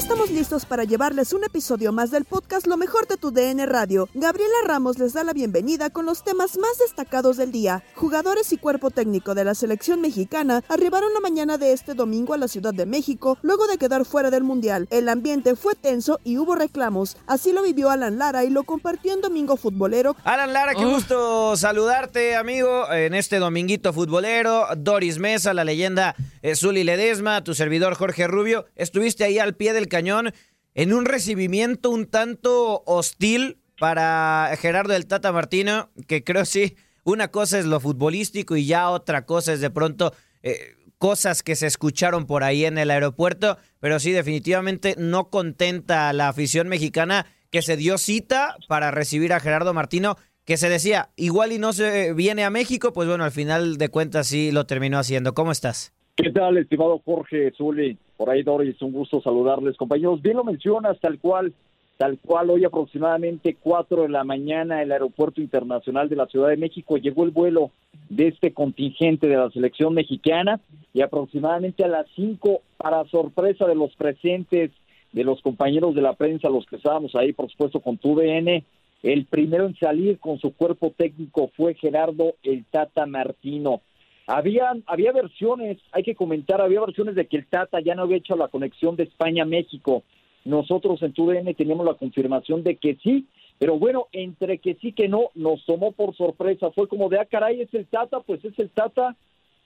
[0.00, 4.08] Estamos listos para llevarles un episodio más del podcast Lo mejor de tu DN Radio.
[4.14, 7.84] Gabriela Ramos les da la bienvenida con los temas más destacados del día.
[7.96, 12.38] Jugadores y cuerpo técnico de la selección mexicana arribaron la mañana de este domingo a
[12.38, 14.88] la Ciudad de México luego de quedar fuera del Mundial.
[14.90, 17.18] El ambiente fue tenso y hubo reclamos.
[17.26, 20.16] Así lo vivió Alan Lara y lo compartió en Domingo Futbolero.
[20.24, 24.64] Alan Lara, qué gusto saludarte, amigo, en este dominguito futbolero.
[24.78, 28.64] Doris Mesa, la leyenda eh, Zuli Ledesma, tu servidor Jorge Rubio.
[28.76, 30.32] Estuviste ahí al pie del cañón
[30.74, 37.28] en un recibimiento un tanto hostil para Gerardo del Tata Martino, que creo sí, una
[37.28, 41.66] cosa es lo futbolístico y ya otra cosa es de pronto eh, cosas que se
[41.66, 47.26] escucharon por ahí en el aeropuerto, pero sí, definitivamente no contenta a la afición mexicana
[47.50, 51.72] que se dio cita para recibir a Gerardo Martino, que se decía, igual y no
[51.72, 55.34] se viene a México, pues bueno, al final de cuentas sí lo terminó haciendo.
[55.34, 55.92] ¿Cómo estás?
[56.22, 57.96] ¿Qué tal, estimado Jorge Zuli?
[58.18, 60.20] Por ahí, Doris, un gusto saludarles, compañeros.
[60.20, 61.54] Bien lo mencionas, tal cual,
[61.96, 66.58] tal cual, hoy aproximadamente 4 de la mañana, el Aeropuerto Internacional de la Ciudad de
[66.58, 67.70] México llegó el vuelo
[68.10, 70.60] de este contingente de la selección mexicana
[70.92, 74.72] y aproximadamente a las 5, para sorpresa de los presentes,
[75.12, 78.62] de los compañeros de la prensa, los que estábamos ahí, por supuesto, con tu DN,
[79.02, 83.80] el primero en salir con su cuerpo técnico fue Gerardo El Tata Martino.
[84.32, 88.18] Había, había versiones, hay que comentar, había versiones de que el Tata ya no había
[88.18, 90.04] hecho la conexión de España a México.
[90.44, 93.26] Nosotros en TUDN teníamos la confirmación de que sí,
[93.58, 96.70] pero bueno, entre que sí que no, nos tomó por sorpresa.
[96.70, 99.16] Fue como de, ah, caray, es el Tata, pues es el Tata,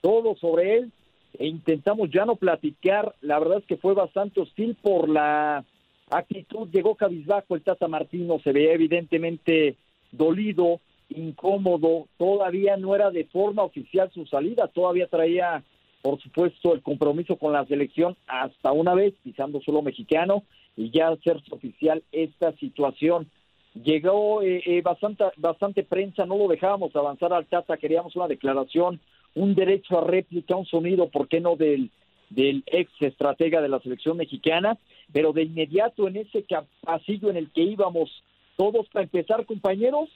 [0.01, 0.91] todo sobre él.
[1.37, 3.13] E intentamos ya no platicar.
[3.21, 5.63] La verdad es que fue bastante hostil por la
[6.09, 6.69] actitud.
[6.71, 9.75] Llegó cabizbajo el Tata Martino, se veía evidentemente
[10.11, 10.79] dolido,
[11.09, 15.63] incómodo, todavía no era de forma oficial su salida, todavía traía,
[16.01, 20.43] por supuesto, el compromiso con la selección hasta una vez, pisando solo mexicano,
[20.75, 23.29] y ya hacerse oficial esta situación.
[23.73, 28.99] Llegó eh, eh, bastante, bastante prensa, no lo dejábamos avanzar al Tata, queríamos una declaración,
[29.35, 31.91] un derecho a réplica, un sonido, ¿por qué no del,
[32.29, 34.77] del ex estratega de la selección mexicana?
[35.11, 36.45] Pero de inmediato en ese
[36.81, 38.09] pasillo en el que íbamos
[38.55, 40.09] todos para empezar, compañeros,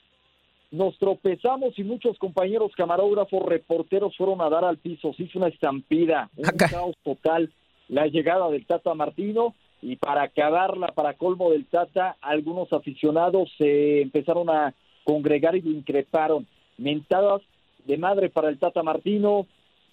[0.70, 5.48] nos tropezamos y muchos compañeros camarógrafos, reporteros fueron a dar al piso, se hizo una
[5.48, 7.50] estampida, un caos total,
[7.88, 14.02] la llegada del Tata Martino, y para acabarla, para colmo del Tata, algunos aficionados se
[14.02, 14.74] empezaron a
[15.04, 16.46] congregar y lo increparon.
[16.76, 17.42] Mentadas
[17.86, 19.46] de madre para el Tata Martino,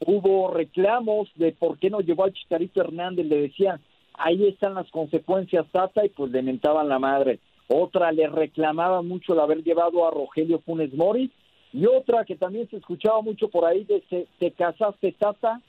[0.06, 3.81] hubo reclamos de por qué no llevó al Chicharito Hernández, le decían,
[4.13, 7.39] ahí están las consecuencias, Tata, y pues le mentaban la madre.
[7.68, 11.31] Otra le reclamaba mucho el haber llevado a Rogelio Funes Mori,
[11.74, 15.62] y otra que también se escuchaba mucho por ahí de te, te casaste, Tata,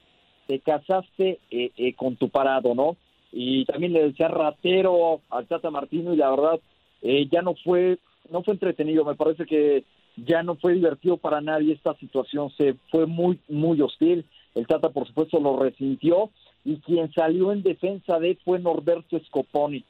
[0.47, 2.97] te casaste eh, eh, con tu parado, ¿no?
[3.33, 6.61] Y también le decía ratero al Tata Martino y la verdad
[7.03, 7.99] eh, ya no fue
[8.31, 9.85] no fue entretenido, me parece que
[10.17, 14.25] ya no fue divertido para nadie esta situación, se fue muy, muy hostil.
[14.55, 16.31] El Tata, por supuesto, lo resintió
[16.65, 19.85] y quien salió en defensa de él fue Norberto Scoponi.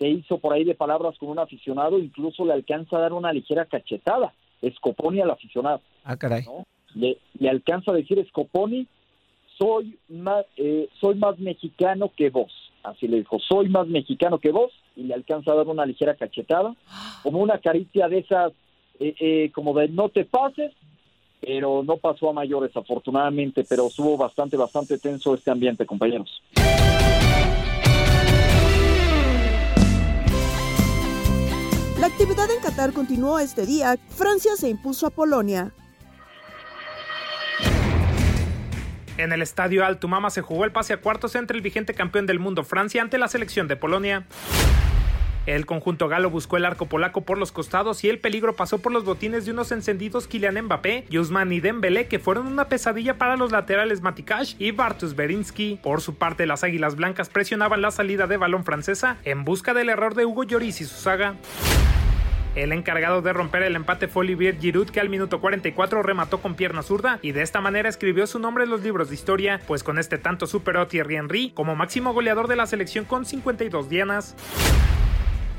[0.00, 3.32] Se hizo por ahí de palabras con un aficionado, incluso le alcanza a dar una
[3.32, 4.32] ligera cachetada,
[4.76, 5.82] Scoponi al aficionado.
[6.04, 6.44] Ah, caray.
[6.44, 6.64] ¿no?
[6.94, 8.86] Le, le, alcanza a decir Scoponi,
[9.58, 12.50] soy más, eh, soy más mexicano que vos.
[12.82, 16.14] Así le dijo, soy más mexicano que vos, y le alcanza a dar una ligera
[16.14, 16.74] cachetada,
[17.22, 18.52] como una caricia de esas
[18.98, 20.72] eh, eh, como de no te pases,
[21.40, 26.42] pero no pasó a mayores afortunadamente, pero estuvo bastante, bastante tenso este ambiente, compañeros.
[32.00, 33.98] La actividad en Qatar continuó este día.
[34.08, 35.70] Francia se impuso a Polonia.
[39.18, 42.38] En el estadio Altumama se jugó el pase a cuartos entre el vigente campeón del
[42.38, 44.26] mundo Francia ante la selección de Polonia.
[45.46, 48.92] El conjunto galo buscó el arco polaco por los costados y el peligro pasó por
[48.92, 53.36] los botines de unos encendidos Kylian Mbappé, Yusman y Dembélé que fueron una pesadilla para
[53.36, 55.80] los laterales Matikash y Bartus Berinsky.
[55.82, 59.88] Por su parte, las Águilas Blancas presionaban la salida de balón francesa en busca del
[59.88, 61.36] error de Hugo Lloris y su saga.
[62.56, 66.56] El encargado de romper el empate fue Olivier Giroud que al minuto 44 remató con
[66.56, 69.84] pierna zurda y de esta manera escribió su nombre en los libros de historia, pues
[69.84, 73.88] con este tanto superó a Thierry Henry como máximo goleador de la selección con 52
[73.88, 74.34] dianas.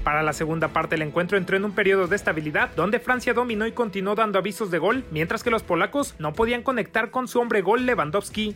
[0.03, 3.67] Para la segunda parte el encuentro entró en un periodo de estabilidad donde Francia dominó
[3.67, 7.39] y continuó dando avisos de gol, mientras que los polacos no podían conectar con su
[7.39, 8.55] hombre gol Lewandowski.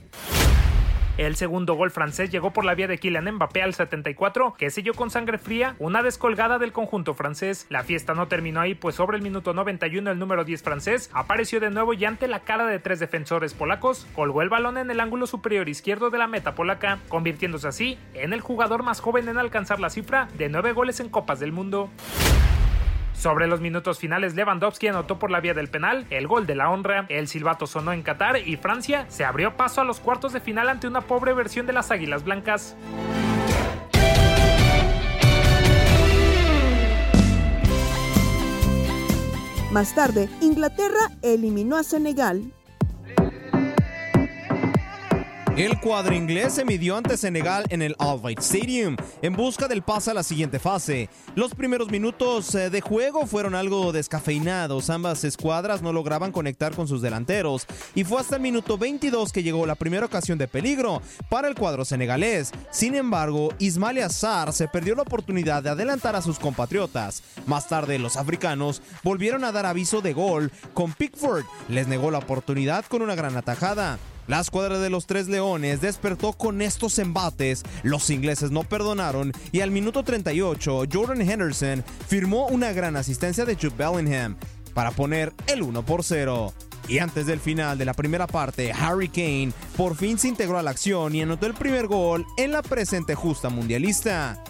[1.17, 4.93] El segundo gol francés llegó por la vía de Kylian Mbappé al 74, que selló
[4.93, 7.67] con sangre fría una descolgada del conjunto francés.
[7.69, 11.61] La fiesta no terminó ahí, pues sobre el minuto 91 el número 10 francés apareció
[11.61, 14.99] de nuevo y ante la cara de tres defensores polacos, colgó el balón en el
[14.99, 19.37] ángulo superior izquierdo de la meta polaca, convirtiéndose así en el jugador más joven en
[19.37, 21.89] alcanzar la cifra de nueve goles en Copas del Mundo.
[23.17, 26.69] Sobre los minutos finales, Lewandowski anotó por la vía del penal el gol de la
[26.69, 30.41] honra, el silbato sonó en Qatar y Francia se abrió paso a los cuartos de
[30.41, 32.75] final ante una pobre versión de las Águilas Blancas.
[39.71, 42.53] Más tarde, Inglaterra eliminó a Senegal.
[45.57, 49.83] El cuadro inglés se midió ante Senegal en el Al Bayt Stadium en busca del
[49.83, 51.09] pase a la siguiente fase.
[51.33, 56.89] Los primeros minutos eh, de juego fueron algo descafeinados, ambas escuadras no lograban conectar con
[56.89, 61.01] sus delanteros y fue hasta el minuto 22 que llegó la primera ocasión de peligro
[61.29, 62.51] para el cuadro senegalés.
[62.69, 67.23] Sin embargo, Ismail Assar se perdió la oportunidad de adelantar a sus compatriotas.
[67.45, 72.17] Más tarde, los africanos volvieron a dar aviso de gol con Pickford, les negó la
[72.17, 73.99] oportunidad con una gran atajada.
[74.27, 79.61] La escuadra de los Tres Leones despertó con estos embates, los ingleses no perdonaron y
[79.61, 84.35] al minuto 38 Jordan Henderson firmó una gran asistencia de Jude Bellingham
[84.73, 86.53] para poner el 1 por 0.
[86.87, 90.63] Y antes del final de la primera parte, Harry Kane por fin se integró a
[90.63, 94.43] la acción y anotó el primer gol en la presente justa mundialista.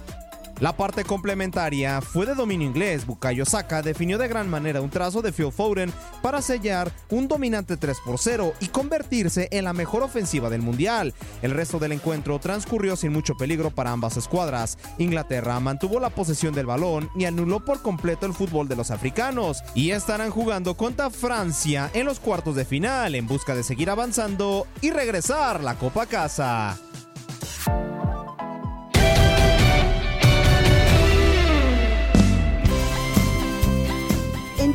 [0.61, 3.05] La parte complementaria fue de dominio inglés.
[3.05, 7.75] Bukayo Saka definió de gran manera un trazo de Phil Foden para sellar un dominante
[7.75, 11.13] 3 por 0 y convertirse en la mejor ofensiva del mundial.
[11.41, 14.77] El resto del encuentro transcurrió sin mucho peligro para ambas escuadras.
[14.97, 19.61] Inglaterra mantuvo la posesión del balón y anuló por completo el fútbol de los africanos
[19.73, 24.67] y estarán jugando contra Francia en los cuartos de final en busca de seguir avanzando
[24.79, 26.77] y regresar la Copa casa.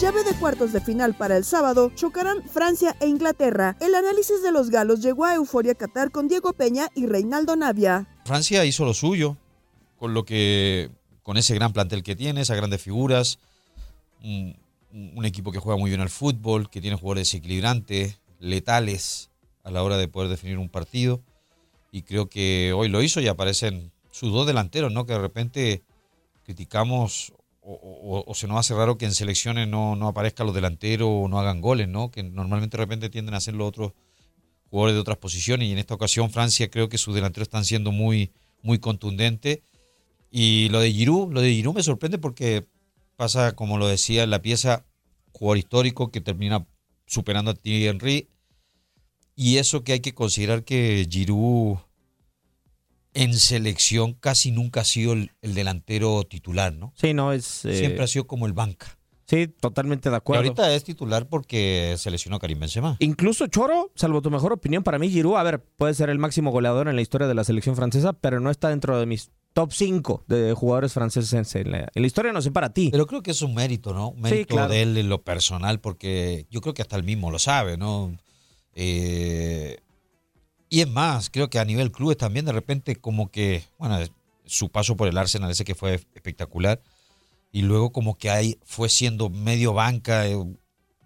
[0.01, 3.77] Llave de cuartos de final para el sábado, chocarán Francia e Inglaterra.
[3.83, 8.09] El análisis de los galos llegó a Euforia Qatar con Diego Peña y Reinaldo Navia.
[8.25, 9.37] Francia hizo lo suyo,
[9.99, 10.89] con lo que,
[11.23, 13.41] con ese gran plantel que tiene, esas grandes figuras,
[14.23, 14.57] un,
[15.23, 19.29] equipo que juega muy bien al fútbol, que tiene jugadores desequilibrantes, letales
[19.65, 21.21] a la hora de poder definir un partido.
[21.93, 25.05] Y creo que hoy lo hizo y aparecen sus dos delanteros, ¿no?
[25.05, 25.83] Que de repente
[26.43, 31.09] criticamos o, o, se nos hace raro que en selecciones no, no aparezcan los delanteros
[31.11, 32.11] o no hagan goles, ¿no?
[32.11, 33.93] Que normalmente de repente tienden a hacer los otros
[34.71, 37.93] jugadores de otras posiciones y en esta ocasión Francia creo que sus delanteros están siendo
[37.93, 39.61] muy, muy contundentes
[40.31, 42.67] Y lo de Giroud, lo de Giroud me sorprende porque
[43.17, 44.87] pasa, como lo decía, la pieza
[45.33, 46.67] jugador histórico que termina
[47.07, 48.29] superando a Thierry Henry.
[49.35, 51.79] Y eso que hay que considerar que Giroud
[53.15, 56.93] en selección casi nunca ha sido el, el delantero titular, ¿no?
[56.97, 57.65] Sí, no, es...
[57.65, 58.97] eh, Siempre ha sido como el banca.
[59.27, 60.43] Sí, totalmente de Y acuerdo.
[60.43, 62.97] ahorita es titular porque se lesionó Karim Benzema.
[62.99, 66.51] Incluso Choro, salvo tu mejor opinión, para mí Giroud, a ver, puede ser el máximo
[66.51, 69.73] goleador en la historia de la selección francesa, pero no está dentro de mis top
[69.73, 72.89] 5 de jugadores franceses en la, en la historia, no sé para ti.
[72.91, 74.09] Pero creo que es un mérito, ¿no?
[74.09, 74.73] Un Sí, mérito claro.
[74.73, 78.13] de él en lo personal, porque yo creo que hasta él mismo lo sabe, ¿no?
[78.75, 79.79] Eh,
[80.71, 83.99] y es más, creo que a nivel clubes también de repente como que, bueno,
[84.47, 86.81] su paso por el Arsenal ese que fue espectacular,
[87.53, 90.37] y luego como que ahí fue siendo medio banca, eh,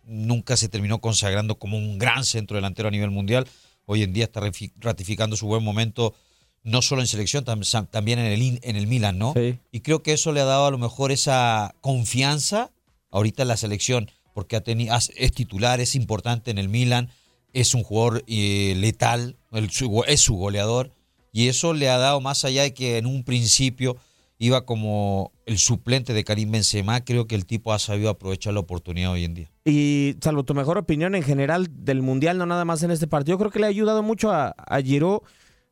[0.05, 3.47] nunca se terminó consagrando como un gran centro delantero a nivel mundial,
[3.87, 4.41] hoy en día está
[4.81, 6.15] ratificando su buen momento,
[6.63, 9.33] no solo en selección, tam- también en el, In- en el Milan, ¿no?
[9.35, 9.59] Sí.
[9.73, 12.71] Y creo que eso le ha dado a lo mejor esa confianza
[13.11, 17.11] ahorita en la selección, porque ha tenido, es titular, es importante en el Milan,
[17.53, 20.91] es un jugador eh, letal, es su goleador,
[21.33, 23.97] y eso le ha dado más allá de que en un principio
[24.39, 28.61] iba como el suplente de Karim Benzema, creo que el tipo ha sabido aprovechar la
[28.61, 29.51] oportunidad hoy en día.
[29.65, 33.39] Y salvo tu mejor opinión en general del Mundial, no nada más en este partido,
[33.39, 34.81] creo que le ha ayudado mucho a, a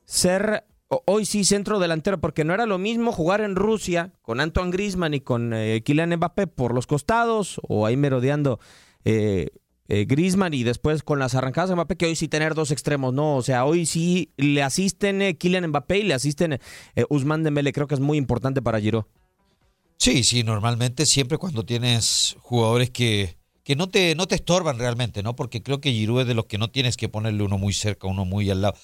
[0.05, 0.65] ser
[1.07, 5.15] hoy sí centro delantero, porque no era lo mismo jugar en Rusia con Antoine Griezmann
[5.15, 8.61] y con eh, Kylian Mbappé por los costados o ahí merodeando
[9.05, 9.51] eh,
[9.92, 13.12] eh, Griezmann y después con las arrancadas de Mbappé, que hoy sí tener dos extremos,
[13.12, 13.37] ¿no?
[13.37, 17.75] O sea, hoy sí le asisten eh, Kylian Mbappé y le asisten eh, Ousmane Dembélé,
[17.75, 19.04] creo que es muy importante para Giroud.
[19.99, 25.22] Sí, sí, normalmente siempre cuando tienes jugadores que, que no, te, no te estorban realmente,
[25.22, 25.37] ¿no?
[25.37, 28.06] Porque creo que Giroud es de los que no tienes que ponerle uno muy cerca,
[28.06, 28.78] uno muy al lado.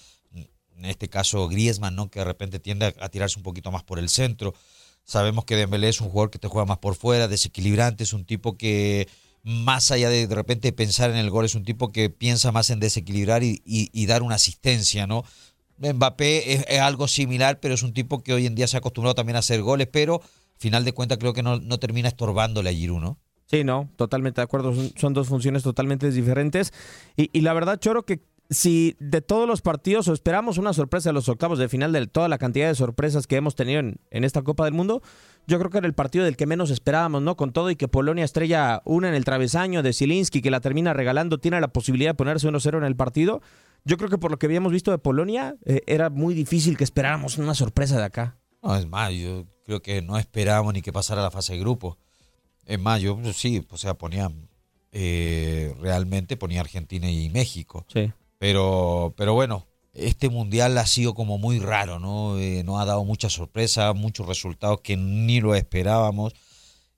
[0.76, 2.10] En este caso Griezmann, ¿no?
[2.10, 4.52] Que de repente tiende a, a tirarse un poquito más por el centro.
[5.04, 8.26] Sabemos que Dembélé es un jugador que te juega más por fuera, desequilibrante, es un
[8.26, 9.08] tipo que
[9.42, 12.70] más allá de de repente pensar en el gol, es un tipo que piensa más
[12.70, 15.24] en desequilibrar y, y- dar una asistencia, ¿no?
[15.78, 18.80] Mbappé es, es algo similar, pero es un tipo que hoy en día se ha
[18.80, 20.20] acostumbrado también a hacer goles, pero
[20.58, 23.18] final de cuentas creo que no, no termina estorbándole a Giroud, ¿no?
[23.46, 24.74] Sí, no, totalmente de acuerdo.
[24.74, 26.72] Son, son dos funciones totalmente diferentes.
[27.16, 31.10] Y, y la verdad, Choro, que si de todos los partidos o esperamos una sorpresa
[31.10, 34.00] de los octavos de final de toda la cantidad de sorpresas que hemos tenido en,
[34.10, 35.02] en esta Copa del Mundo,
[35.46, 37.36] yo creo que era el partido del que menos esperábamos, ¿no?
[37.36, 40.92] Con todo y que Polonia estrella una en el travesaño de Zielinski, que la termina
[40.92, 43.42] regalando, tiene la posibilidad de ponerse 1-0 en el partido.
[43.84, 46.84] Yo creo que por lo que habíamos visto de Polonia, eh, era muy difícil que
[46.84, 48.36] esperáramos una sorpresa de acá.
[48.62, 51.96] No, es más, yo creo que no esperábamos ni que pasara la fase de grupo.
[52.66, 54.30] Es más, yo sí, o sea, ponía
[54.92, 57.84] eh, realmente ponía Argentina y México.
[57.88, 58.12] Sí.
[58.38, 62.38] Pero, pero bueno, este mundial ha sido como muy raro, ¿no?
[62.38, 66.34] Eh, nos ha dado mucha sorpresa, muchos resultados que ni lo esperábamos.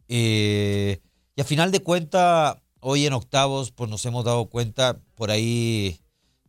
[0.09, 1.01] Eh,
[1.35, 6.01] y a final de cuentas, hoy en octavos, pues nos hemos dado cuenta, por ahí,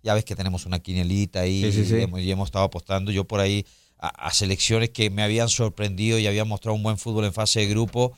[0.03, 1.95] ya ves que tenemos una quinielita ahí Sí, sí, sí.
[1.95, 3.12] Y, hemos, y hemos estado apostando.
[3.12, 3.65] Yo por ahí
[3.98, 7.62] a, a selecciones que me habían sorprendido y habían mostrado un buen fútbol en fase
[7.62, 8.17] de grupo,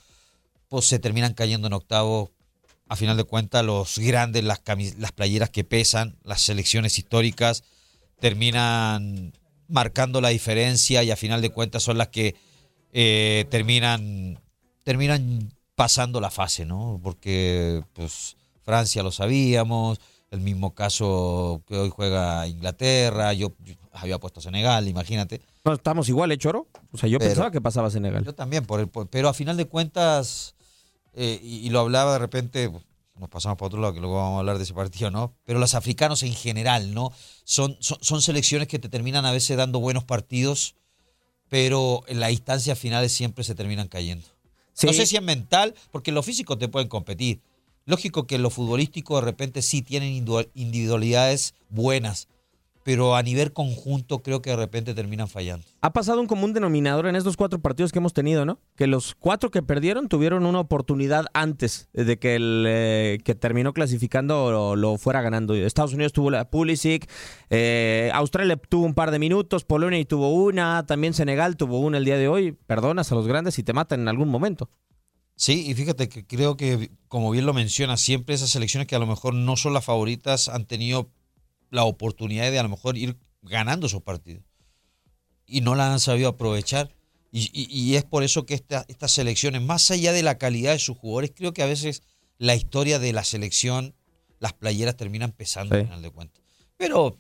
[0.70, 2.32] pues se terminan cayendo en octavos.
[2.88, 7.64] A final de cuentas, los grandes, las, camis- las playeras que pesan, las selecciones históricas,
[8.20, 9.34] terminan
[9.68, 12.36] marcando la diferencia y a final de cuentas son las que
[12.92, 14.40] eh, terminan,
[14.84, 17.00] terminan pasando la fase, ¿no?
[17.04, 20.00] Porque pues Francia lo sabíamos,
[20.32, 25.42] el mismo caso que hoy juega Inglaterra, yo, yo había puesto Senegal, imagínate.
[25.66, 26.68] No, estamos igual, ¿eh, Choro?
[26.92, 28.24] O sea, yo Pero- pensaba que pasaba Senegal.
[28.26, 30.56] Yo también, por el, por- pero a final de cuentas,
[31.14, 32.72] eh, y, y lo hablaba de repente,
[33.20, 35.34] nos pasamos para otro lado, que luego vamos a hablar de ese partido, ¿no?
[35.46, 37.12] Pero los africanos en general, ¿no?
[37.44, 40.76] Son, son, son selecciones que te terminan a veces dando buenos partidos,
[41.50, 44.28] pero en la instancia finales siempre se terminan cayendo.
[44.74, 44.88] Sí.
[44.88, 47.42] No sé si es mental, porque en lo físico te pueden competir.
[47.86, 52.28] Lógico que en lo futbolístico de repente sí tienen individual- individualidades buenas,
[52.84, 55.66] pero a nivel conjunto creo que de repente terminan fallando.
[55.82, 58.60] Ha pasado un común denominador en estos cuatro partidos que hemos tenido, ¿no?
[58.76, 63.74] Que los cuatro que perdieron tuvieron una oportunidad antes de que el eh, que terminó
[63.74, 65.56] clasificando lo, lo fuera ganando.
[65.56, 67.10] Estados Unidos tuvo la Pulisic,
[67.50, 72.06] eh, Australia tuvo un par de minutos, Polonia tuvo una, también Senegal tuvo una el
[72.06, 72.52] día de hoy.
[72.52, 74.70] Perdonas a los grandes y te matan en algún momento.
[75.36, 79.00] Sí, y fíjate que creo que, como bien lo menciona, siempre esas selecciones que a
[79.00, 81.10] lo mejor no son las favoritas han tenido
[81.74, 84.44] la oportunidad de a lo mejor ir ganando esos partidos.
[85.48, 86.94] Y no la han sabido aprovechar.
[87.32, 90.74] Y, y- y es por eso que esta- estas selecciones, más allá de la calidad
[90.74, 92.04] de sus jugadores, creo que a veces
[92.38, 93.96] la historia de la selección,
[94.40, 95.82] las playeras terminan pesando Sí.
[95.82, 96.44] al final de cuentas.
[96.78, 97.18] Pero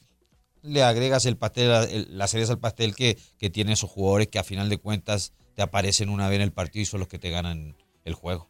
[0.61, 4.37] le agregas el pastel, el- la cereza al pastel que, que tienen esos jugadores que
[4.39, 7.17] a final de cuentas te aparecen una vez en el partido y son los que
[7.19, 8.49] te ganan el juego.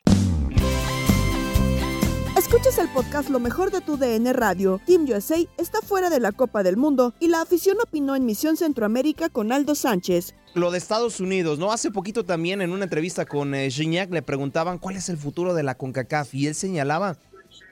[2.41, 4.81] Escuchas el podcast Lo mejor de tu DN Radio.
[4.85, 8.57] Team USA está fuera de la Copa del Mundo y la afición opinó en Misión
[8.57, 10.33] Centroamérica con Aldo Sánchez.
[10.53, 11.71] Lo de Estados Unidos, ¿no?
[11.71, 15.63] Hace poquito también en una entrevista con eh, le preguntaban cuál es el futuro de
[15.63, 17.17] la CONCACAF y él señalaba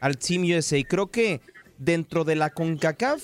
[0.02, 0.82] al Team USA.
[0.88, 1.42] Creo que
[1.78, 3.22] dentro de la CONCACAF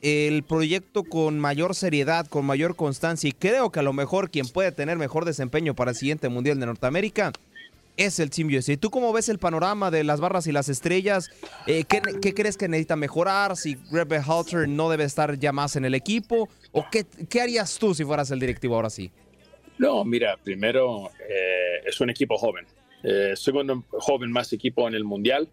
[0.00, 4.48] el proyecto con mayor seriedad, con mayor constancia y creo que a lo mejor quien
[4.48, 7.32] puede tener mejor desempeño para el siguiente Mundial de Norteamérica
[7.98, 8.76] es el Team USA.
[8.76, 11.30] ¿Tú cómo ves el panorama de las barras y las estrellas?
[11.66, 12.00] Eh, ¿qué,
[12.32, 13.56] crees que necesita mejorar?
[13.56, 16.48] ¿Si Greg Halter no debe estar ya más en el equipo?
[16.72, 19.10] ¿O qué, qué harías tú si fueras el directivo ahora sí?
[19.78, 22.66] No, mira, primero eh, es un equipo joven.
[23.02, 25.48] Eh, segundo, joven más equipo en el Mundial.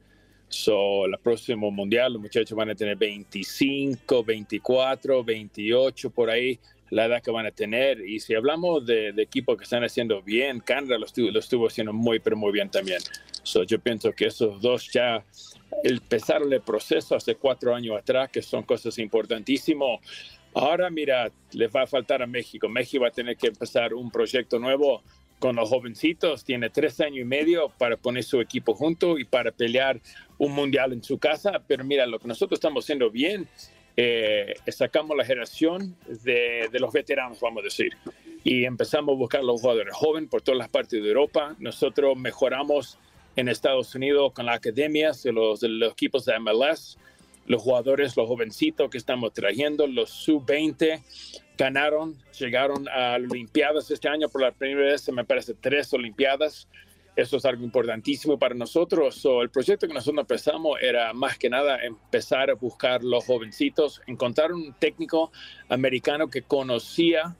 [0.47, 6.59] So, el próximo Mundial los muchachos van a tener 25, 24, 28 por ahí
[6.89, 8.01] la edad que van a tener.
[8.01, 11.93] Y si hablamos de, equipos que están haciendo bien, Canadá lo estuvo, lo estuvo haciendo
[11.93, 12.99] muy, pero muy bien también.
[13.43, 15.23] So, yo pienso que esos dos ya
[15.83, 19.99] empezaron el proceso hace cuatro años atrás, que son cosas importantísimas.
[20.53, 22.69] Ahora, mira, les va a faltar a México.
[22.69, 25.03] México va a tener que empezar un proyecto nuevo
[25.37, 26.43] con los jovencitos.
[26.45, 29.99] Tiene tres años y medio para poner su equipo junto y para pelear
[30.37, 31.61] un mundial en su casa.
[31.67, 33.47] Pero mira, lo que nosotros estamos haciendo bien
[33.97, 37.91] eh, sacamos la generación de, los veteranos, vamos a decir,
[38.43, 41.55] y empezamos a buscar los jugadores jóvenes por todas las partes de Europa.
[41.59, 42.99] Nosotros mejoramos
[43.35, 46.97] en Estados Unidos con las academias de los, de los equipos de MLS,
[47.47, 51.01] los jugadores, los jovencitos que estamos trayendo, los sub-20
[51.57, 56.67] ganaron, llegaron a Olimpiadas este año por la primera vez, me parece, tres Olimpiadas.
[57.15, 59.25] Eso es algo importantísimo para nosotros.
[59.41, 64.51] el proyecto que nosotros empezamos era más que nada empezar a buscar los jovencitos, encontrar
[64.51, 65.31] un técnico
[65.69, 67.35] americano que conocía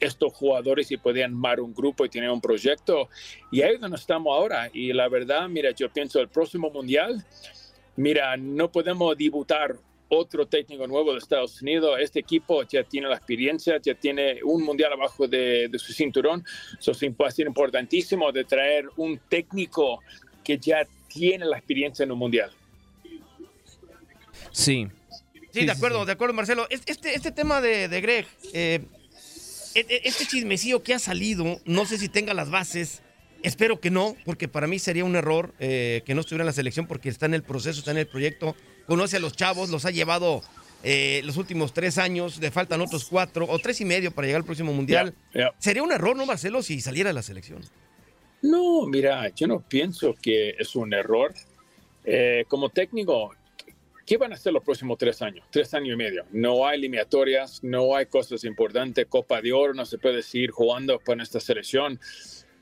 [0.00, 3.08] estos jugadores y podían armar un grupo y tener un proyecto.
[3.50, 4.70] Y ahí es donde estamos ahora.
[4.72, 7.24] Y la verdad, mira, yo pienso el próximo mundial,
[7.96, 9.76] mira, no podemos debutar
[10.08, 11.98] otro técnico nuevo de Estados Unidos.
[12.00, 16.44] Este equipo ya tiene la experiencia, ya tiene un mundial abajo de, su cinturón.
[16.78, 20.00] Eso es importantísimo de traer un técnico
[20.42, 22.50] que ya tiene la experiencia en un mundial.
[24.50, 24.88] Sí.
[25.52, 26.66] Sí, de acuerdo, de acuerdo, Marcelo.
[26.70, 28.80] Este, este tema de, Greg, eh,
[29.74, 33.02] e, e, este chismecillo que ha salido, no sé si tenga las bases.
[33.42, 36.52] Espero que no, porque para mí sería un error eh, que no estuviera en la
[36.52, 38.56] selección porque está en el proceso, está en el proyecto
[38.88, 40.42] conoce a los chavos, los ha llevado
[40.82, 44.40] eh, los últimos tres años, le faltan otros cuatro o tres y medio para llegar
[44.40, 45.14] al próximo mundial.
[45.58, 47.62] Sería un error, ¿no, Marcelo, si saliera a la selección?
[48.42, 51.34] No, mira, yo no pienso que es un error.
[52.04, 53.34] Eh, como técnico,
[54.06, 55.44] ¿qué van a hacer los próximos tres años?
[55.50, 56.24] Tres años y medio.
[56.30, 59.06] No hay eliminatorias, no hay cosas importantes.
[59.06, 62.00] Copa de Oro, no se puede seguir jugando con esta selección.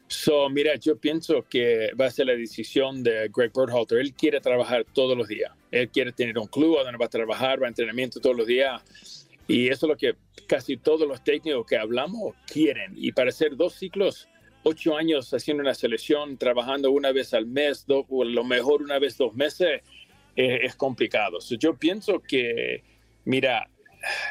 [0.08, 3.98] So, mira, yo pienso que va a ser la decisión de Greg Berhalter.
[3.98, 5.52] Él quiere trabajar todos los días.
[5.80, 8.82] Él quiere tener un club donde va a trabajar, va a entrenamiento todos los días.
[9.48, 10.14] Y eso es lo que
[10.46, 12.92] casi todos los técnicos que hablamos quieren.
[12.96, 14.28] Y para hacer dos ciclos,
[14.62, 19.16] ocho años haciendo una selección, trabajando una vez al mes, o lo mejor una vez
[19.16, 19.82] dos meses,
[20.34, 21.38] eh, es complicado.
[21.58, 22.82] yo pienso que,
[23.24, 23.70] mira,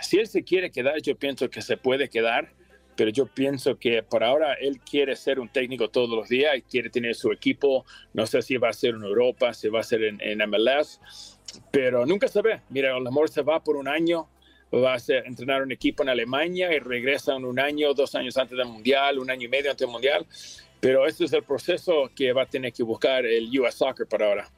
[0.01, 2.53] si él se quiere quedar, yo pienso que se puede quedar
[2.95, 6.61] pero yo pienso que por ahora él quiere ser un técnico todos los días y
[6.61, 7.85] quiere tener su equipo.
[8.13, 10.99] No sé si va a ser en Europa, si va a ser en, MLS,
[11.71, 12.61] pero nunca se ve.
[12.69, 14.27] Mira, mejor se va por un año,
[14.73, 18.37] va a ser, entrenar un equipo en Alemania y regresa en un año, dos años
[18.37, 20.25] antes del Mundial, un año y medio antes del Mundial.
[20.79, 24.21] Pero ese es el proceso que va a tener que buscar el US Soccer por
[24.21, 24.49] ahora.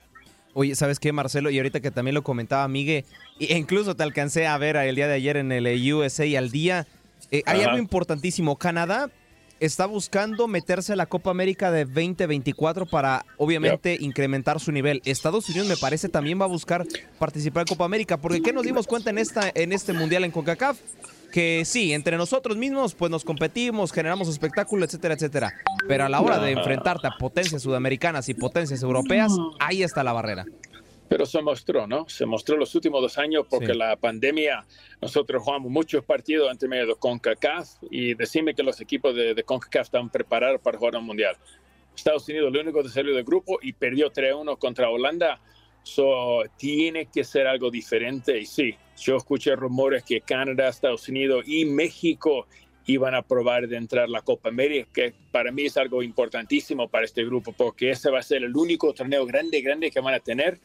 [0.54, 1.50] Oye, ¿sabes qué, Marcelo?
[1.50, 3.06] Y ahorita que también lo comentaba Miguel,
[3.40, 6.88] e incluso te alcancé a ver el día de ayer en el USA al día.
[7.32, 8.58] Eh, hay algo importantísimo.
[8.58, 9.12] Canadá
[9.60, 15.02] está buscando meterse a la Copa América de 2024 para, obviamente, incrementar su nivel.
[15.06, 16.86] Estados Unidos, me parece, también va a buscar
[17.20, 20.32] participar en Copa América, porque ¿qué nos dimos cuenta en, esta, en este Mundial en
[20.32, 20.78] CONCACAF?
[21.32, 25.54] Que sí, entre nosotros mismos, pues nos competimos, generamos espectáculo, etcétera, etcétera.
[25.88, 30.14] Pero a la hora de enfrentarte a potencias sudamericanas y potencias europeas, ahí está la
[30.14, 30.46] barrera.
[31.10, 32.08] Pero se mostró, ¿no?
[32.10, 33.78] Se mostró los últimos dos años porque Sí.
[33.78, 34.66] la pandemia,
[35.02, 39.44] nosotros jugamos muchos partidos entre medio de CONCACAF y decime que los equipos de, de
[39.44, 41.36] CONCACAF están preparados para jugar un mundial.
[41.96, 45.40] Estados Unidos, el único que salió del grupo y perdió 3-1 contra Holanda.
[45.84, 48.38] So, tiene que ser algo diferente.
[48.38, 52.46] Y sí, yo escuché rumores que Canadá, Estados Unidos y México
[52.86, 56.88] iban a probar de entrar a la Copa América, que para mí es algo importantísimo
[56.90, 60.14] para este grupo, porque ese va a ser el único torneo grande, grande que van
[60.14, 60.60] a tener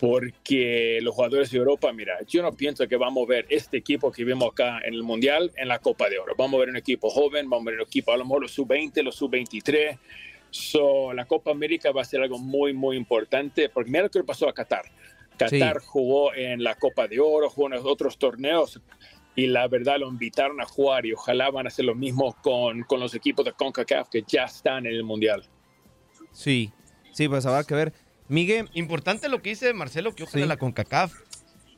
[0.00, 4.10] porque los jugadores de Europa, mira, yo no pienso que vamos a ver este equipo
[4.10, 6.34] que vimos acá en el Mundial en la Copa de Oro.
[6.38, 8.52] Vamos a ver un equipo joven, vamos a ver un equipo a lo mejor los
[8.52, 9.98] sub-20, los sub-23.
[10.48, 14.20] So, la Copa América va a ser algo muy, muy importante, porque mira lo que
[14.20, 14.86] le pasó a Qatar.
[15.36, 18.80] Qatar jugó en la Copa de Oro, jugó en los otros torneos
[19.36, 22.84] y la verdad lo invitaron a jugar y ojalá van a hacer lo mismo con,
[22.84, 25.44] con los equipos de CONCACAF que ya están en el Mundial.
[26.32, 26.72] Sí,
[27.12, 27.92] sí, pues habrá que ver.
[28.30, 28.70] Miguel.
[28.74, 31.12] Importante lo que dice Marcelo, que ojalá la CONCACAF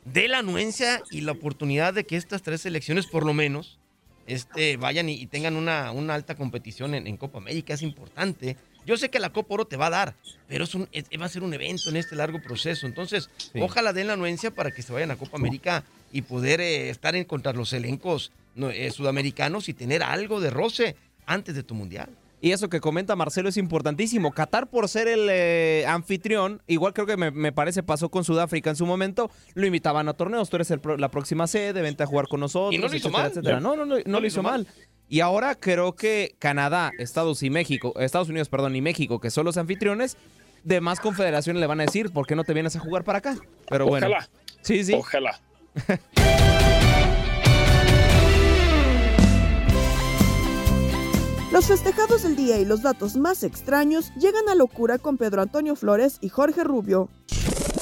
[0.05, 3.79] dé la anuencia y la oportunidad de que estas tres selecciones, por lo menos,
[4.27, 7.73] este, vayan y, y tengan una, una alta competición en, en Copa América.
[7.73, 8.55] Es importante.
[8.85, 10.15] Yo sé que la Copa Oro te va a dar,
[10.47, 12.85] pero es un, es- va a ser un evento en este largo proceso.
[12.85, 13.29] Entonces,
[13.61, 17.15] ojalá den la anuencia para que se vayan a Copa América y poder eh, estar
[17.15, 22.09] en contra los elencos eh, sudamericanos y tener algo de roce antes de tu mundial.
[22.43, 24.33] Y eso que comenta Marcelo es importantísimo.
[24.33, 28.69] Qatar, por ser el eh, anfitrión, igual creo que me, me parece pasó con Sudáfrica
[28.69, 30.49] en su momento, lo invitaban a torneos.
[30.49, 32.73] Tú eres el la próxima sede, vente a jugar con nosotros.
[32.73, 33.31] Y no lo hizo etcétera, mal.
[33.31, 33.59] etcétera.
[33.61, 34.67] No, no, no, no lo hizo mal.
[35.07, 39.45] Y ahora creo que Canadá, Estados y México, Estados Unidos, perdón, y México, que son
[39.45, 40.17] los anfitriones,
[40.65, 43.19] de más confederaciones le van a decir, ¿por qué no te vienes a jugar para
[43.19, 43.37] acá?
[43.69, 44.07] Pero bueno.
[44.07, 44.27] Ojalá.
[44.59, 44.91] Sí, sí.
[44.93, 45.39] Ojalá.
[51.63, 55.77] Los festejados del día y los datos más extraños llegan a locura con Pedro Antonio
[55.77, 57.07] Flores y Jorge Rubio.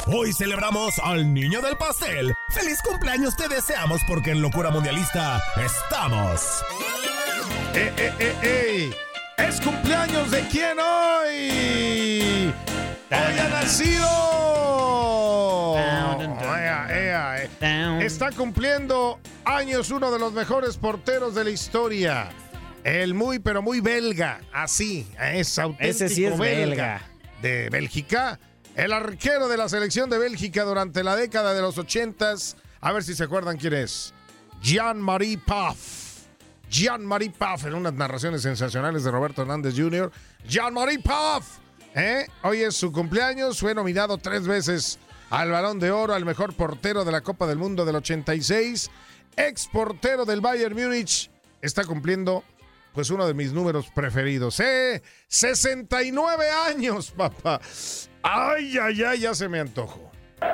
[0.05, 2.31] Hoy celebramos al niño del pastel.
[2.51, 6.61] ¡Feliz cumpleaños te deseamos porque en Locura Mundialista estamos!
[7.73, 8.91] ¡Eh, eh, eh, eh!
[9.39, 12.53] ¿Es cumpleaños de quién hoy?
[13.09, 14.05] ¡Hoy ha nacido!
[17.63, 18.05] Eh.
[18.05, 22.29] Está cumpliendo años uno de los mejores porteros de la historia.
[22.83, 24.41] El muy, pero muy belga.
[24.51, 27.01] Así, es auténtico Ese sí es belga.
[27.41, 28.39] De Bélgica.
[28.75, 32.57] El arquero de la selección de Bélgica durante la década de los ochentas.
[32.79, 34.13] A ver si se acuerdan quién es.
[34.61, 35.77] Jean-Marie Paf.
[36.69, 40.11] Jean-Marie Paf, en unas narraciones sensacionales de Roberto Hernández Jr.
[40.47, 41.59] Jean-Marie Paf.
[41.95, 42.27] ¿eh?
[42.43, 44.97] Hoy es su cumpleaños, fue nominado tres veces
[45.29, 48.89] al Balón de Oro, al mejor portero de la Copa del Mundo del 86,
[49.35, 51.29] ex portero del Bayern Múnich,
[51.61, 52.43] está cumpliendo
[52.93, 54.59] pues uno de mis números preferidos.
[54.59, 55.01] ¡Eh!
[55.27, 57.59] 69 años, papá.
[58.23, 60.11] Ay, ay, ay, ya se me antojó.
[60.41, 60.47] El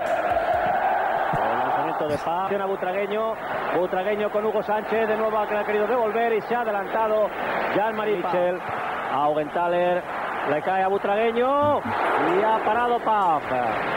[1.60, 2.52] lanzamiento de Paz.
[2.52, 3.34] A Butragueño.
[3.80, 5.08] Butragueño con Hugo Sánchez.
[5.08, 7.30] De nuevo que le ha querido devolver y se ha adelantado
[7.76, 8.60] Jean-Marie Michel.
[8.60, 10.04] A Augenthaler.
[10.50, 13.44] Le cae a Butragueño y ha parado Paf.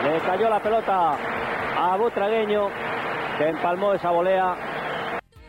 [0.04, 1.16] Le cayó la pelota
[1.78, 2.68] a Butragueño
[3.38, 4.79] que empalmó esa volea.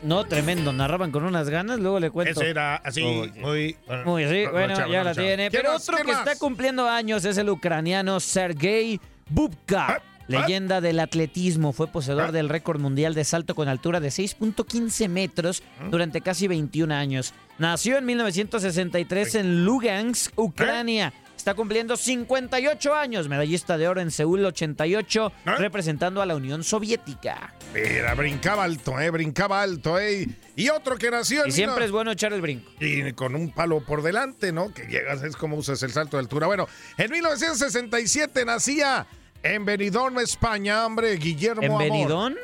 [0.04, 0.74] No, tremendo.
[0.74, 2.40] Narraban con unas ganas, luego le cuento.
[2.42, 3.76] Ese era así, muy...
[4.06, 5.28] Muy sí, no, bueno, chavo, ya no, la chavo.
[5.28, 5.50] tiene.
[5.50, 5.84] ¿Quién Pero más?
[5.84, 6.28] otro ¿Quién que más?
[6.28, 10.02] está cumpliendo años es el ucraniano Sergei Bubka.
[10.28, 15.62] Leyenda del atletismo, fue poseedor del récord mundial de salto con altura de 6.15 metros
[15.90, 17.34] durante casi 21 años.
[17.58, 21.12] Nació en 1963 en Lugansk, Ucrania.
[21.42, 27.56] Está cumpliendo 58 años, medallista de oro en Seúl 88, representando a la Unión Soviética.
[27.74, 30.28] Mira, brincaba alto, eh, brincaba alto, eh.
[30.56, 32.70] Y otro que nació en Y siempre es bueno echar el brinco.
[32.80, 34.72] Y con un palo por delante, ¿no?
[34.72, 36.46] Que llegas, es como usas el salto de altura.
[36.46, 36.68] Bueno,
[37.00, 39.08] en 1967 nacía
[39.42, 41.90] en Benidorm, España, hombre, Guillermo ¿En.
[41.90, 42.36] Benidorm?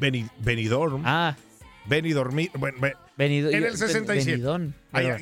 [0.00, 1.02] Beni- Benidorm.
[1.06, 1.36] Ah.
[1.84, 2.34] Benidorm.
[2.54, 4.32] Bueno, be- Benido- en el 67.
[4.32, 4.72] Benidorm.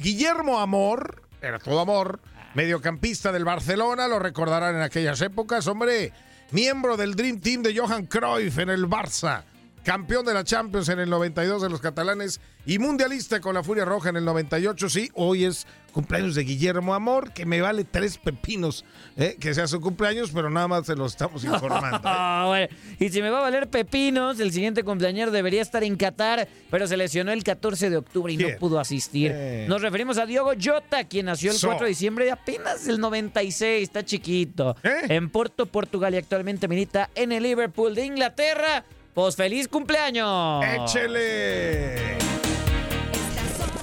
[0.00, 2.18] Guillermo Amor, era todo amor,
[2.54, 6.12] mediocampista del Barcelona, lo recordarán en aquellas épocas, hombre,
[6.50, 9.42] miembro del Dream Team de Johan Cruyff en el Barça.
[9.84, 13.84] Campeón de la Champions en el 92 de los catalanes y mundialista con la Furia
[13.84, 14.88] Roja en el 98.
[14.88, 18.84] Sí, hoy es cumpleaños de Guillermo Amor, que me vale tres pepinos
[19.16, 22.00] eh, que sea su cumpleaños, pero nada más se lo estamos informando.
[22.02, 22.66] Ah, bueno.
[22.98, 26.86] Y si me va a valer pepinos, el siguiente cumpleañero debería estar en Qatar, pero
[26.88, 29.30] se lesionó el 14 de octubre y no pudo asistir.
[29.34, 29.66] Eh.
[29.68, 31.68] Nos referimos a Diogo Jota, quien nació el So.
[31.68, 34.76] 4 de diciembre de apenas el 96, está chiquito.
[34.82, 35.02] ¿Eh?
[35.10, 38.84] En Porto, Portugal y actualmente milita en el Liverpool de Inglaterra.
[39.14, 40.64] Pues feliz cumpleaños.
[40.64, 42.18] ¡Échele!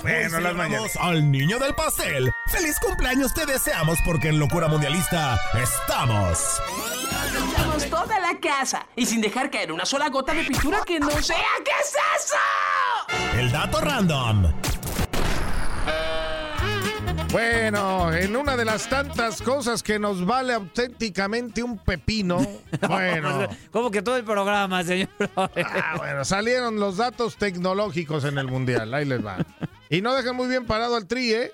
[0.02, 0.98] Bueno, las mañanas.
[1.00, 2.30] al niño del pastel.
[2.48, 6.60] ¡Feliz cumpleaños te deseamos porque en Locura Mundialista estamos!
[7.34, 11.10] Pintamos toda la casa y sin dejar caer una sola gota de pintura que no
[11.22, 11.38] sea.
[11.63, 13.39] ¿Qué es eso?
[13.39, 14.52] El dato random.
[17.32, 22.46] Bueno, en una de las tantas cosas que nos vale auténticamente un pepino,
[22.88, 25.08] bueno, Como que todo el programa, señor.
[25.38, 29.38] ah, bueno, salieron los datos tecnológicos en el Mundial, ahí les va.
[29.89, 31.52] Y no dejan muy bien parado al Tri, ¿eh?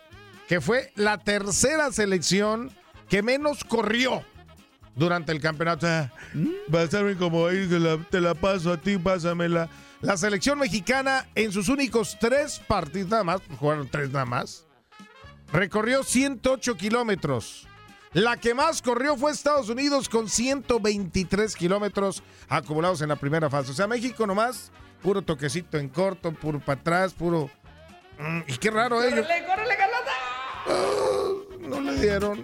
[0.47, 2.71] que fue la tercera selección
[3.07, 4.23] que menos corrió
[4.95, 5.85] durante el campeonato.
[5.87, 6.11] Ah,
[6.71, 9.69] Pásame como ahí, que la- te la paso a ti, pásamela.
[10.01, 14.65] La selección mexicana en sus únicos tres partidos, nada más, jugaron tres nada más,
[15.51, 17.67] recorrió 108 kilómetros.
[18.13, 23.71] La que más corrió fue Estados Unidos con 123 kilómetros acumulados en la primera fase.
[23.71, 24.71] O sea, México nomás,
[25.03, 27.49] puro toquecito en corto, puro para atrás, puro...
[28.17, 29.27] Mm, y qué raro ellos.
[30.67, 32.43] Ah, no le dieron.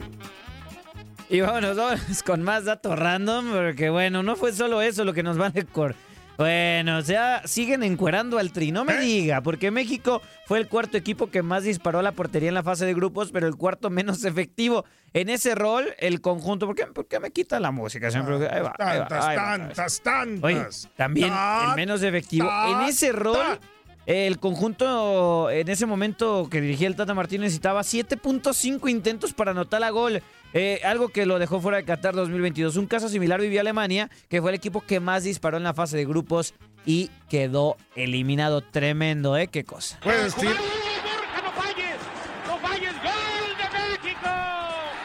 [1.29, 5.23] Y vámonos, vámonos con más datos random, porque bueno, no fue solo eso lo que
[5.23, 5.95] nos van a.
[6.37, 10.97] Bueno, o sea, siguen encuerando al tri, no me diga, porque México fue el cuarto
[10.97, 13.89] equipo que más disparó a la portería en la fase de grupos, pero el cuarto
[13.91, 14.83] menos efectivo.
[15.13, 18.09] En ese rol, el conjunto, ¿por qué, por qué me quita la música?
[18.09, 19.43] Siempre, ahí va, ahí va, Tantas, ahí va.
[19.57, 20.43] tantas, tantas.
[20.43, 20.65] Oye,
[20.97, 22.49] también Ta- el menos efectivo.
[22.67, 23.59] En ese rol,
[24.07, 29.81] el conjunto en ese momento que dirigía el Tata Martínez necesitaba 7.5 intentos para anotar
[29.81, 30.21] la gol.
[30.53, 32.77] Eh, algo que lo dejó fuera de Qatar 2022.
[32.77, 35.97] Un caso similar vivió Alemania, que fue el equipo que más disparó en la fase
[35.97, 36.53] de grupos
[36.85, 38.61] y quedó eliminado.
[38.61, 39.47] Tremendo, ¿eh?
[39.47, 39.99] Qué cosa.
[40.03, 40.55] Puedes decir,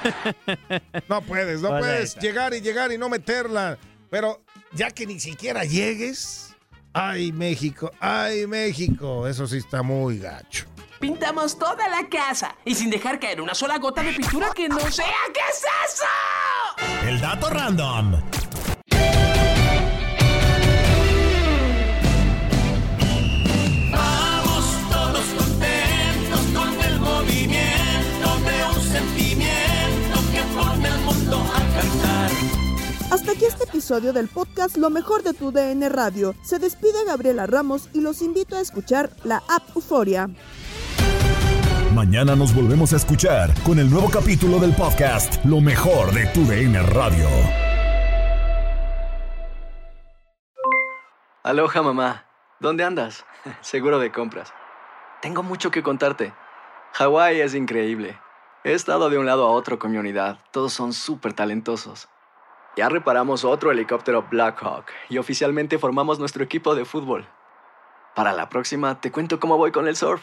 [1.09, 3.79] no puedes, no puedes llegar y llegar y no meterla.
[4.11, 6.55] Pero ya que ni siquiera llegues,
[6.93, 10.67] ay México, ay México, eso sí está muy gacho.
[11.01, 14.81] Pintamos toda la casa y sin dejar caer una sola gota de pintura que no
[14.91, 15.07] sea.
[15.33, 17.07] ¿Qué es eso?
[17.07, 18.21] El dato random.
[23.93, 32.31] Vamos todos contentos con el movimiento de un sentimiento que pone al mundo a cantar.
[33.13, 36.35] Hasta aquí este episodio del podcast Lo mejor de tu DN Radio.
[36.43, 40.29] Se despide Gabriela Ramos y los invito a escuchar la app Euforia.
[41.99, 46.45] Mañana nos volvemos a escuchar con el nuevo capítulo del podcast Lo mejor de tu
[46.45, 47.27] DN Radio.
[51.43, 52.25] Aloha mamá,
[52.61, 53.27] ¿dónde andas?
[53.63, 54.55] Seguro de compras.
[55.21, 56.33] Tengo mucho que contarte.
[56.93, 58.17] Hawái es increíble.
[58.63, 60.39] He estado de un lado a otro con mi unidad.
[60.53, 62.09] Todos son súper talentosos.
[62.77, 67.27] Ya reparamos otro helicóptero Blackhawk y oficialmente formamos nuestro equipo de fútbol.
[68.15, 70.23] Para la próxima te cuento cómo voy con el surf